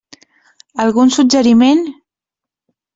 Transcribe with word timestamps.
Algun 0.85 1.13
suggeriment? 1.19 1.87